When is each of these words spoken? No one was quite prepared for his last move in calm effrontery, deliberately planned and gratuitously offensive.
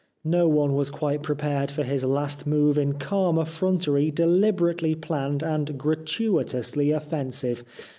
No 0.25 0.47
one 0.47 0.73
was 0.73 0.89
quite 0.89 1.21
prepared 1.21 1.69
for 1.69 1.83
his 1.83 2.03
last 2.03 2.47
move 2.47 2.75
in 2.75 2.93
calm 2.93 3.37
effrontery, 3.37 4.09
deliberately 4.09 4.95
planned 4.95 5.43
and 5.43 5.77
gratuitously 5.77 6.89
offensive. 6.89 7.63